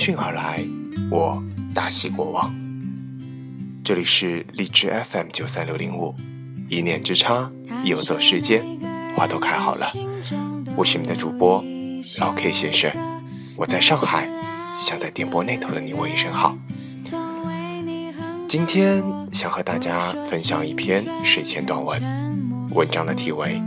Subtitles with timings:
[0.00, 0.64] 讯而来，
[1.10, 1.42] 我
[1.74, 2.50] 大喜过望。
[3.84, 6.14] 这里是荔枝 FM 九三六零五，
[6.70, 7.50] 一念之差，
[7.84, 8.64] 游走世间，
[9.14, 9.86] 花都开好了。
[10.74, 11.62] 我是你们的主播
[12.18, 12.90] 老 K 先生，
[13.56, 14.26] 我在上海，
[14.74, 16.56] 想在电波那头的你问一声好。
[18.48, 23.60] 今天想和大家分享一篇睡前短文，文章的题为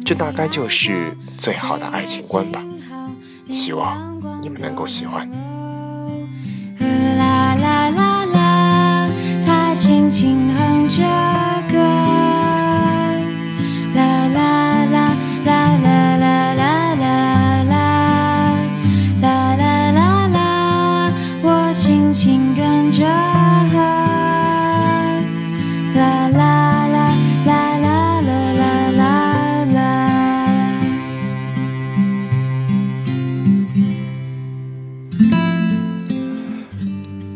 [0.04, 2.62] 《这大概就是最好的爱情观吧》，
[3.54, 5.26] 希望你们能够喜欢。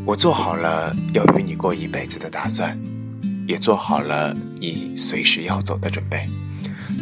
[0.04, 2.76] 我做好了要与你过一辈子的打算，
[3.46, 6.26] 也做好了你随时要走的准备。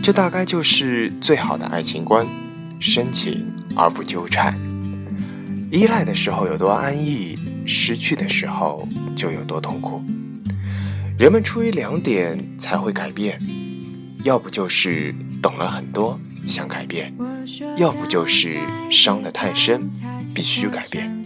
[0.03, 2.27] 这大概就是最好的爱情观：
[2.79, 4.55] 深情而不纠缠。
[5.73, 10.03] 依赖的时候有多安逸，失去的时候就有多痛苦。
[11.19, 13.41] 人们出于两点才会改变，
[14.25, 17.15] 要不就是懂了很多想改变，
[17.79, 18.59] 要不就是
[18.91, 19.89] 伤得太深，
[20.35, 21.23] 必须改变。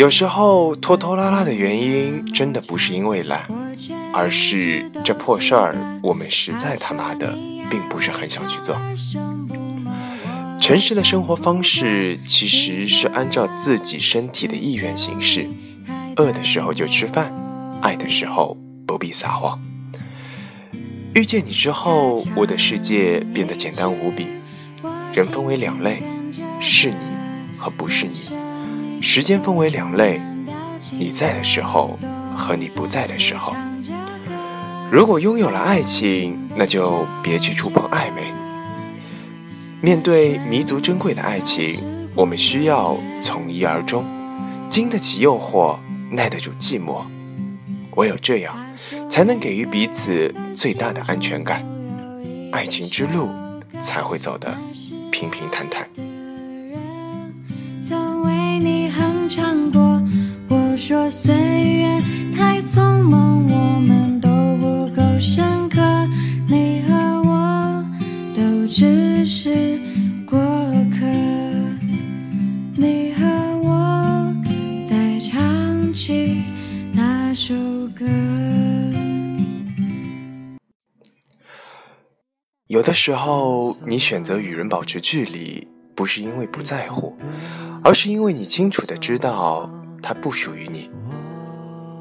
[0.00, 3.46] 有时候拖拖拉拉的原因，真的不是因为懒，
[4.14, 7.36] 而是这破事儿我们实在他妈的
[7.70, 8.74] 并不是很想去做。
[10.58, 15.46] 城市的生活方式其实是按照自己身体的意愿行事，
[16.16, 17.30] 饿的时候就吃饭，
[17.82, 19.60] 爱的时候不必撒谎。
[21.14, 24.28] 遇见你之后，我的世界变得简单无比。
[25.12, 26.02] 人分为两类，
[26.58, 26.96] 是你
[27.58, 28.39] 和不是你。
[29.00, 30.20] 时间分为两类，
[30.92, 31.98] 你在的时候
[32.36, 33.54] 和你不在的时候。
[34.90, 38.32] 如果拥有了爱情，那就别去触碰暧昧。
[39.80, 41.82] 面对弥足珍贵的爱情，
[42.14, 44.04] 我们需要从一而终，
[44.68, 45.78] 经得起诱惑，
[46.10, 47.02] 耐得住寂寞。
[47.96, 48.54] 唯有这样，
[49.08, 51.64] 才能给予彼此最大的安全感，
[52.52, 53.28] 爱情之路
[53.80, 54.54] 才会走得
[55.10, 55.88] 平平坦坦。
[60.90, 62.00] 说岁月
[62.36, 65.80] 太匆忙，我们都不够深刻。
[66.48, 66.92] 你和
[67.30, 67.84] 我
[68.34, 69.78] 都只是
[70.28, 70.36] 过
[70.90, 71.06] 客。
[72.74, 73.24] 你和
[73.62, 74.34] 我
[74.90, 76.42] 再唱起
[76.92, 77.54] 那首
[77.96, 78.04] 歌。
[82.66, 87.16] 有的时候，你选择与人保持距离，不是因为不在乎，
[87.84, 89.72] 而是因为你清楚的知道
[90.02, 90.90] 他不属于你。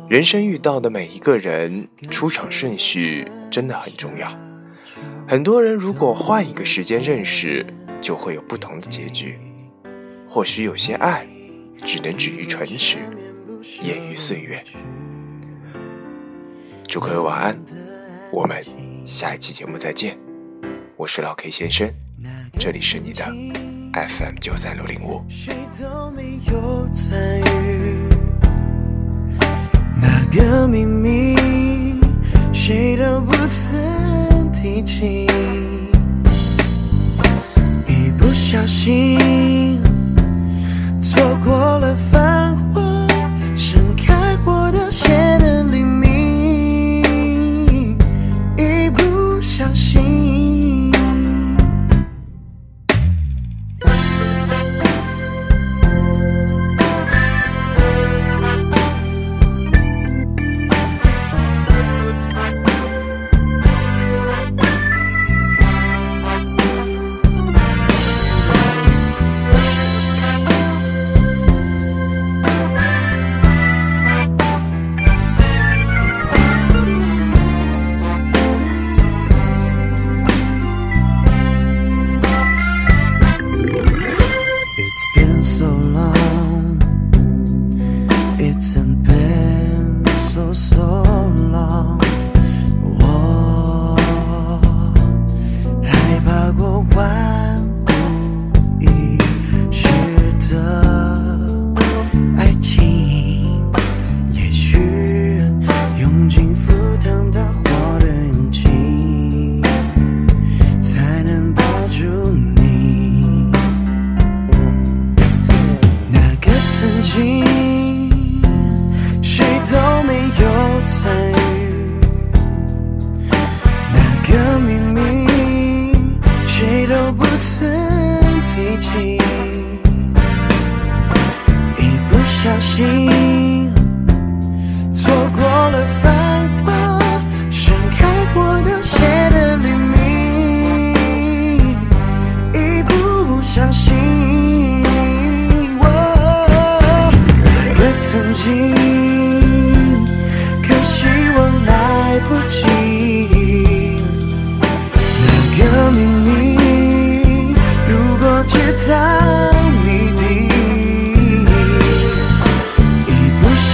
[0.09, 4.31] 人生遇到的每一个人，出场顺序真的很重要。
[5.27, 7.65] 很多人如果换一个时间认识，
[8.01, 9.37] 就会有不同的结局。
[10.27, 11.27] 或许有些爱，
[11.85, 12.97] 只能止于唇齿，
[13.83, 14.63] 掩于岁月。
[16.87, 17.59] 祝各位晚安，
[18.31, 18.63] 我们
[19.05, 20.17] 下一期节目再见。
[20.97, 21.87] 我是老 K 先生，
[22.59, 23.25] 这里是你的
[23.93, 25.23] FM 九三六零五。
[30.31, 31.35] 个秘密
[32.53, 35.25] 谁都不曾提起，
[37.87, 39.17] 一不小心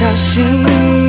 [0.06, 1.05] 小心。